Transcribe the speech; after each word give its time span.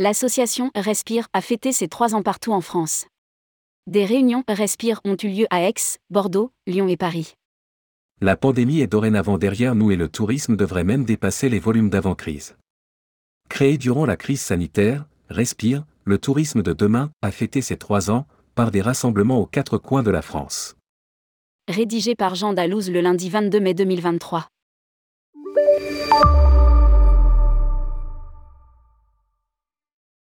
L'association 0.00 0.70
Respire 0.74 1.28
a 1.34 1.42
fêté 1.42 1.72
ses 1.72 1.86
trois 1.86 2.14
ans 2.14 2.22
partout 2.22 2.52
en 2.52 2.62
France. 2.62 3.06
Des 3.86 4.06
réunions 4.06 4.42
Respire 4.48 4.98
ont 5.04 5.16
eu 5.22 5.28
lieu 5.28 5.46
à 5.50 5.60
Aix, 5.60 5.74
Bordeaux, 6.08 6.52
Lyon 6.66 6.88
et 6.88 6.96
Paris. 6.96 7.34
La 8.22 8.34
pandémie 8.34 8.80
est 8.80 8.86
dorénavant 8.86 9.36
derrière 9.36 9.74
nous 9.74 9.90
et 9.90 9.96
le 9.96 10.08
tourisme 10.08 10.56
devrait 10.56 10.84
même 10.84 11.04
dépasser 11.04 11.50
les 11.50 11.58
volumes 11.58 11.90
d'avant-crise. 11.90 12.56
Créé 13.50 13.76
durant 13.76 14.06
la 14.06 14.16
crise 14.16 14.40
sanitaire, 14.40 15.04
Respire, 15.28 15.84
le 16.04 16.16
tourisme 16.16 16.62
de 16.62 16.72
demain, 16.72 17.10
a 17.20 17.30
fêté 17.30 17.60
ses 17.60 17.76
trois 17.76 18.10
ans, 18.10 18.26
par 18.54 18.70
des 18.70 18.80
rassemblements 18.80 19.38
aux 19.38 19.46
quatre 19.46 19.76
coins 19.76 20.02
de 20.02 20.10
la 20.10 20.22
France. 20.22 20.76
Rédigé 21.68 22.14
par 22.14 22.36
Jean 22.36 22.54
Dalouse 22.54 22.90
le 22.90 23.02
lundi 23.02 23.28
22 23.28 23.60
mai 23.60 23.74
2023. 23.74 24.48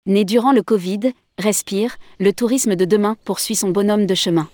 Né 0.06 0.24
durant 0.24 0.52
le 0.52 0.62
Covid, 0.62 1.12
Respire, 1.38 1.98
le 2.18 2.32
tourisme 2.32 2.74
de 2.74 2.84
demain 2.84 3.16
poursuit 3.24 3.54
son 3.54 3.68
bonhomme 3.68 4.06
de 4.06 4.14
chemin. 4.16 4.48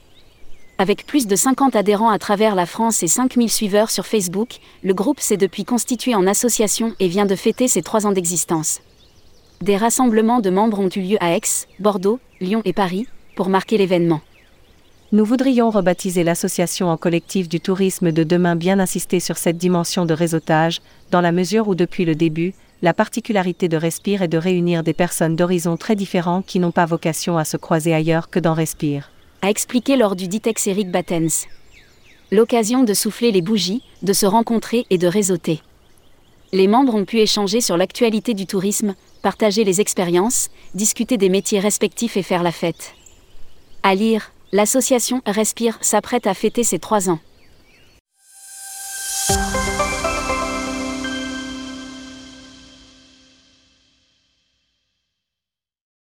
Avec 0.77 1.07
plus 1.07 1.27
de 1.27 1.35
50 1.35 1.77
adhérents 1.77 2.11
à 2.11 2.19
travers 2.19 2.55
la 2.55 2.67
France 2.67 3.03
et 3.03 3.09
5000 3.09 3.49
suiveurs 3.49 3.91
sur 3.91 4.05
Facebook, 4.05 4.59
le 4.83 4.93
groupe 4.93 5.21
s'est 5.21 5.39
depuis 5.39 5.65
constitué 5.65 6.15
en 6.15 6.27
association 6.27 6.93
et 7.01 7.09
vient 7.09 7.25
de 7.25 7.37
fêter 7.37 7.69
ses 7.69 7.81
trois 7.81 8.07
ans 8.07 8.13
d'existence. 8.13 8.81
Des 9.63 9.79
rassemblements 9.79 10.41
de 10.41 10.51
membres 10.51 10.81
ont 10.81 10.91
eu 10.95 11.01
lieu 11.01 11.17
à 11.21 11.37
Aix, 11.37 11.41
Bordeaux, 11.79 12.21
Lyon 12.41 12.61
et 12.67 12.75
Paris, 12.75 13.07
pour 13.35 13.49
marquer 13.49 13.79
l'événement. 13.79 14.21
Nous 15.13 15.25
voudrions 15.25 15.71
rebaptiser 15.71 16.25
l'association 16.25 16.89
en 16.89 16.97
collectif 16.97 17.49
du 17.49 17.61
tourisme 17.61 18.13
de 18.13 18.25
demain 18.25 18.57
bien 18.57 18.79
insister 18.79 19.21
sur 19.21 19.39
cette 19.39 19.57
dimension 19.57 20.05
de 20.05 20.13
réseautage, 20.13 20.83
dans 21.13 21.21
la 21.21 21.33
mesure 21.33 21.69
où 21.69 21.75
depuis 21.75 22.05
le 22.05 22.15
début, 22.15 22.53
la 22.85 22.93
particularité 22.93 23.67
de 23.67 23.79
Respire 23.79 24.21
est 24.21 24.29
de 24.29 24.37
réunir 24.37 24.83
des 24.83 24.93
personnes 24.93 25.37
d'horizons 25.37 25.79
très 25.79 25.97
différents 25.97 26.43
qui 26.43 26.59
n'ont 26.59 26.71
pas 26.71 26.85
vocation 26.85 27.39
à 27.39 27.47
se 27.47 27.57
croiser 27.57 27.95
ailleurs 27.95 28.29
que 28.29 28.39
dans 28.39 28.53
Respire. 28.53 29.11
A 29.41 29.49
expliqué 29.49 29.97
lors 29.97 30.15
du 30.15 30.29
Ditex 30.29 30.67
Eric 30.67 30.91
Battens. 30.91 31.47
L'occasion 32.31 32.85
de 32.85 32.93
souffler 32.93 33.33
les 33.33 33.41
bougies, 33.41 33.83
de 34.03 34.13
se 34.13 34.27
rencontrer 34.27 34.85
et 34.91 34.99
de 34.99 35.07
réseauter. 35.07 35.63
Les 36.53 36.67
membres 36.67 36.95
ont 36.95 37.07
pu 37.07 37.21
échanger 37.21 37.63
sur 37.63 37.79
l'actualité 37.79 38.35
du 38.35 38.45
tourisme, 38.45 38.95
partager 39.23 39.65
les 39.65 39.81
expériences, 39.81 40.51
discuter 40.75 41.17
des 41.17 41.31
métiers 41.31 41.61
respectifs 41.61 42.19
et 42.19 42.23
faire 42.23 42.43
la 42.43 42.53
fête. 42.53 42.93
À 43.83 43.95
lire, 43.95 44.31
l'association 44.53 45.23
Respire 45.25 45.79
s'apprête 45.81 46.27
à 46.27 46.35
fêter 46.35 46.65
ses 46.65 46.81
trois 46.81 47.09
ans. 47.09 47.21